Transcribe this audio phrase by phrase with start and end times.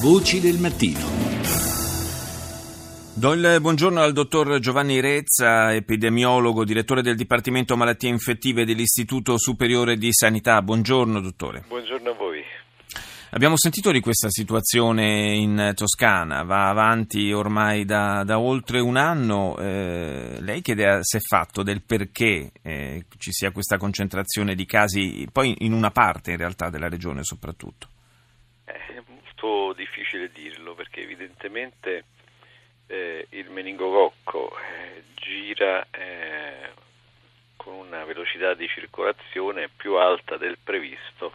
[0.00, 0.98] Voci del mattino.
[3.12, 9.98] Do il buongiorno al dottor Giovanni Rezza, epidemiologo, direttore del Dipartimento Malattie Infettive dell'Istituto Superiore
[9.98, 10.62] di Sanità.
[10.62, 11.64] Buongiorno dottore.
[11.68, 12.42] Buongiorno a voi.
[13.32, 19.58] Abbiamo sentito di questa situazione in Toscana, va avanti ormai da, da oltre un anno.
[19.58, 24.64] Eh, lei che idea si è fatto del perché eh, ci sia questa concentrazione di
[24.64, 27.88] casi, poi in una parte in realtà della regione soprattutto?
[29.40, 32.04] Molto difficile dirlo perché evidentemente
[32.88, 36.68] eh, il meningococco eh, gira eh,
[37.56, 41.32] con una velocità di circolazione più alta del previsto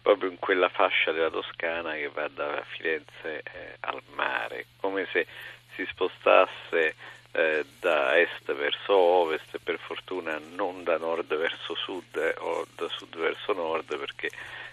[0.00, 5.26] proprio in quella fascia della Toscana che va da Firenze eh, al mare, come se
[5.74, 6.94] si spostasse
[7.32, 12.88] eh, da est verso ovest per fortuna non da nord verso sud eh, o da
[12.88, 14.30] sud verso nord perché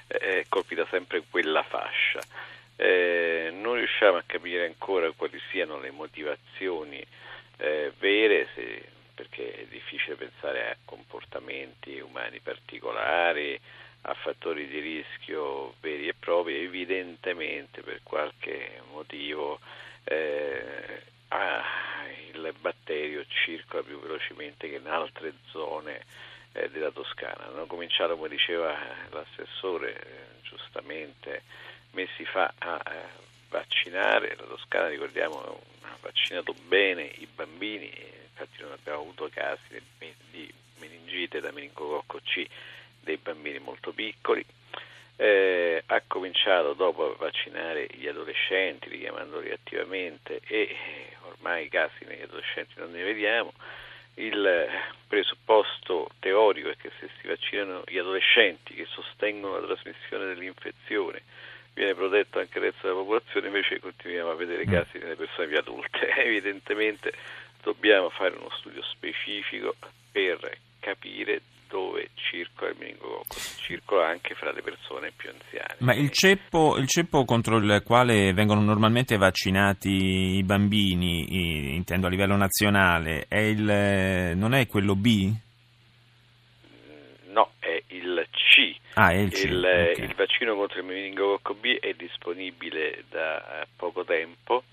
[0.08, 2.22] eh, è colpita sempre quella fascia.
[2.78, 7.02] Eh, non riusciamo a capire ancora quali siano le motivazioni
[7.58, 10.78] eh, vere se, perché è difficile pensare a
[11.66, 13.60] comportamenti umani particolari,
[14.02, 19.60] a fattori di rischio veri e propri, evidentemente per qualche motivo
[20.04, 21.64] eh, ah,
[22.34, 26.06] il batterio circola più velocemente che in altre zone
[26.54, 27.48] eh, della Toscana.
[27.48, 28.78] Hanno cominciato, come diceva
[29.10, 31.42] l'assessore, eh, giustamente
[31.92, 32.80] mesi fa a
[33.50, 37.92] vaccinare, la Toscana ricordiamo ha vaccinato bene i bambini,
[38.36, 39.82] infatti non abbiamo avuto casi
[40.32, 42.46] di meningite da meningococco C
[43.00, 44.44] dei bambini molto piccoli,
[45.18, 50.76] eh, ha cominciato dopo a vaccinare gli adolescenti, richiamandoli attivamente e
[51.22, 53.54] ormai i casi negli adolescenti non ne vediamo.
[54.16, 54.68] Il
[55.08, 61.22] presupposto teorico è che se si vaccinano gli adolescenti che sostengono la trasmissione dell'infezione
[61.76, 64.72] viene protetto anche il resto della popolazione, invece continuiamo a vedere mm.
[64.72, 66.10] casi nelle persone più adulte.
[66.24, 67.14] Evidentemente
[67.66, 69.76] dobbiamo fare uno studio specifico
[70.12, 75.76] per capire dove circola il meningococco, circola anche fra le persone più anziane.
[75.80, 82.12] Ma il ceppo, il ceppo contro il quale vengono normalmente vaccinati i bambini, intendo a
[82.12, 85.34] livello nazionale, è il, non è quello B?
[87.30, 88.78] No, è il C.
[88.94, 89.44] Ah, è il C.
[89.46, 90.06] Il, okay.
[90.06, 94.64] il vaccino contro il meningococco B è disponibile da eh, poco tempo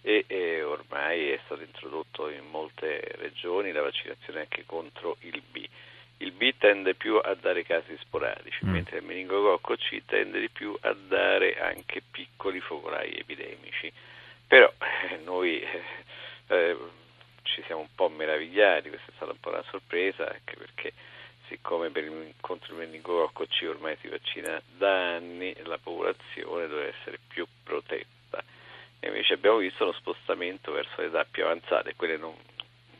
[0.00, 5.66] e, e, ormai è stato introdotto in molte regioni la vaccinazione anche contro il B.
[6.18, 8.70] Il B tende più a dare casi sporadici, mm.
[8.70, 13.92] mentre il meningococco C tende di più a dare anche piccoli focolai epidemici.
[14.46, 14.72] Però
[15.10, 15.82] eh, noi eh,
[16.48, 16.76] eh,
[17.42, 20.92] ci siamo un po' meravigliati, questa è stata un po' una sorpresa, anche perché
[21.48, 26.94] siccome per il, contro il meningococco C ormai si vaccina da anni, la popolazione deve
[26.96, 28.17] essere più protetta.
[29.00, 32.34] E invece abbiamo visto uno spostamento verso le età più avanzate, quelle non,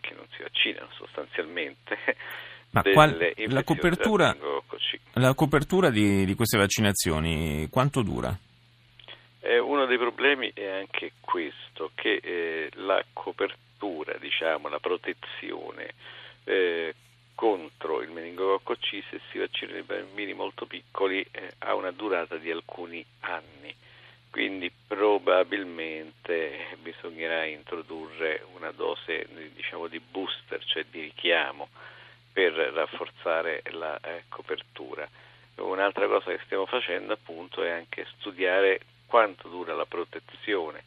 [0.01, 1.99] che non si vaccinano sostanzialmente
[2.71, 4.37] ma qual, la copertura,
[5.15, 8.37] la copertura di, di, queste vaccinazioni quanto dura?
[9.41, 15.95] Eh, uno dei problemi è anche questo, che eh, la copertura, diciamo, la protezione
[16.45, 16.95] eh,
[17.35, 22.37] contro il meningococco C se si vaccinano i bambini molto piccoli eh, ha una durata
[22.37, 23.75] di alcuni anni.
[24.39, 31.67] Quindi probabilmente bisognerà introdurre una dose diciamo, di booster, cioè di richiamo
[32.33, 35.09] per rafforzare la eh, copertura.
[35.57, 40.85] Un'altra cosa che stiamo facendo appunto è anche studiare quanto dura la protezione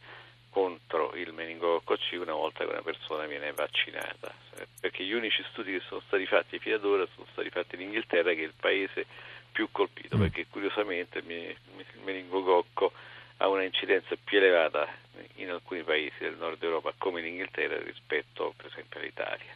[0.50, 4.34] contro il meningococco C una volta che una persona viene vaccinata,
[4.80, 7.82] perché gli unici studi che sono stati fatti fino ad ora sono stati fatti in
[7.82, 9.06] Inghilterra che è il paese
[9.52, 10.22] più colpito, mm.
[10.22, 11.58] perché curiosamente il
[12.06, 12.94] meningococco
[13.42, 14.88] ha una incidenza più elevata
[15.36, 19.56] in alcuni paesi del nord Europa come in Inghilterra rispetto per esempio all'Italia.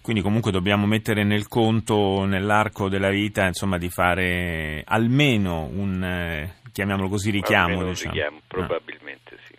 [0.00, 6.56] Quindi comunque dobbiamo mettere nel conto nell'arco della vita insomma, di fare almeno un, eh,
[6.72, 7.84] chiamiamolo così, richiamo.
[7.84, 8.12] Diciamo.
[8.12, 8.42] richiamo ah.
[8.48, 9.38] probabilmente ah.
[9.46, 9.54] sì.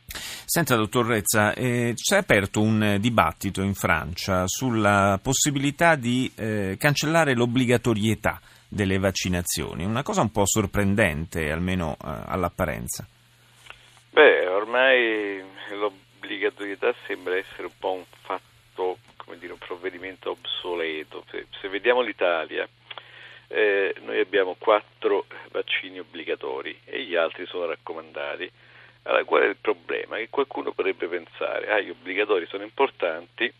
[0.45, 7.33] Senta, dottor Rezza, eh, c'è aperto un dibattito in Francia sulla possibilità di eh, cancellare
[7.33, 13.07] l'obbligatorietà delle vaccinazioni, una cosa un po' sorprendente, almeno eh, all'apparenza.
[14.63, 21.25] Ormai l'obbligatorietà sembra essere un po' un fatto come dire, un provvedimento obsoleto.
[21.29, 22.65] Se, se vediamo l'Italia,
[23.47, 28.49] eh, noi abbiamo quattro vaccini obbligatori e gli altri sono raccomandati.
[29.03, 30.15] Allora, qual è il problema?
[30.15, 33.51] Che qualcuno potrebbe pensare, ah, gli obbligatori sono importanti,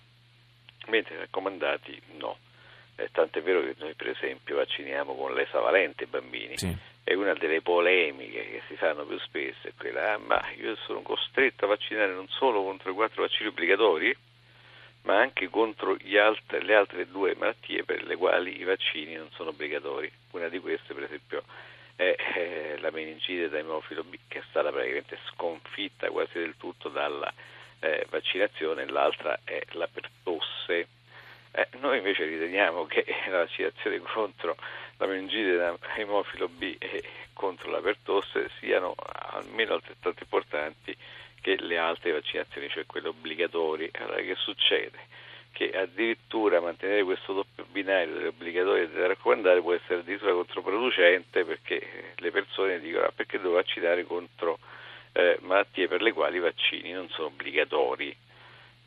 [0.88, 2.38] mentre i raccomandati no.
[2.96, 6.74] Eh, tant'è vero che noi per esempio vacciniamo con l'esavalente i bambini, sì.
[7.04, 11.02] E una delle polemiche che si fanno più spesso è quella, ah, ma io sono
[11.02, 14.16] costretto a vaccinare non solo contro i quattro vaccini obbligatori,
[15.04, 19.50] ma anche contro altre, le altre due malattie per le quali i vaccini non sono
[19.50, 20.10] obbligatori.
[20.32, 21.44] Una di queste, per esempio,
[21.96, 26.88] è eh, la meningite da emofilo B, che è stata praticamente sconfitta quasi del tutto
[26.88, 27.32] dalla
[27.80, 30.88] eh, vaccinazione, l'altra è la pertosse.
[31.56, 34.56] Eh, noi invece riteniamo che la vaccinazione contro
[34.98, 37.04] la meningite da emofilo B e
[37.34, 40.98] contro la pertosse siano almeno altrettanto importanti
[41.42, 43.92] che le altre vaccinazioni, cioè quelle obbligatorie.
[44.00, 44.98] Allora che succede?
[45.52, 51.46] Che addirittura mantenere questo doppio binario delle obbligatorie e delle raccomandate può essere addirittura controproducente
[51.46, 54.58] perché le persone dicono ah, perché devo vaccinare contro
[55.12, 58.16] eh, malattie per le quali i vaccini non sono obbligatori.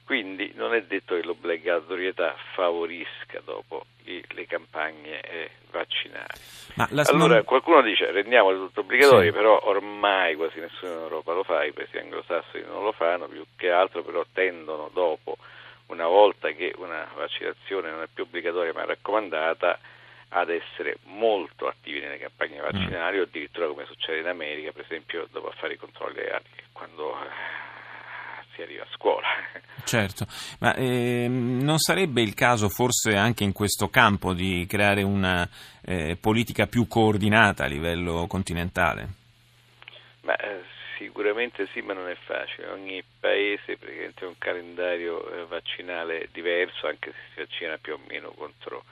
[0.06, 6.38] Quindi non è detto che l'obbligatorietà favorisca dopo i, le campagne eh, vaccinali.
[7.08, 7.44] allora non...
[7.44, 9.36] qualcuno dice rendiamole tutto obbligatorio, sì.
[9.36, 13.44] però ormai quasi nessuno in Europa lo fa, i paesi anglosassoni non lo fanno, più
[13.56, 15.38] che altro però tendono dopo,
[15.86, 19.76] una volta che una vaccinazione non è più obbligatoria ma raccomandata,
[20.28, 23.20] ad essere molto attivi nelle campagne vaccinali mm.
[23.20, 26.22] o addirittura come succede in America, per esempio dopo a fare i controlli
[26.72, 27.16] quando
[28.56, 29.26] si arriva a scuola.
[29.86, 30.26] Certo,
[30.58, 35.48] ma eh, non sarebbe il caso forse anche in questo campo di creare una
[35.84, 39.08] eh, politica più coordinata a livello continentale?
[40.22, 40.64] Ma, eh,
[40.98, 42.68] sicuramente sì, ma non è facile.
[42.68, 43.78] Ogni paese
[44.18, 48.84] ha un calendario eh, vaccinale diverso, anche se si vaccina più o meno contro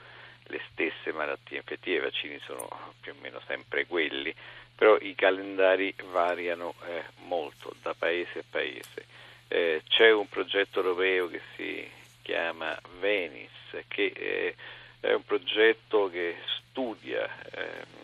[0.47, 4.33] le stesse malattie infettive, i vaccini sono più o meno sempre quelli,
[4.75, 9.05] però i calendari variano eh, molto da paese a paese.
[9.47, 11.87] Eh, c'è un progetto europeo che si
[12.21, 14.55] chiama Venice, che eh,
[14.99, 16.35] è un progetto che
[16.69, 18.03] studia ehm,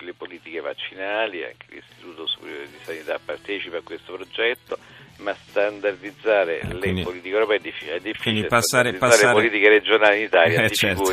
[0.00, 4.78] le politiche vaccinali, anche l'Istituto Superiore di Sanità partecipa a questo progetto
[5.20, 9.26] ma standardizzare quindi, le politiche europee è difficile, è difficile passare, passare...
[9.26, 11.12] le politiche regionali in Italia, eh, certo.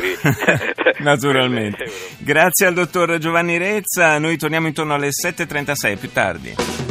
[1.00, 1.90] Naturalmente.
[2.18, 6.87] Grazie al dottor Giovanni Rezza, noi torniamo intorno alle 7.36 più tardi.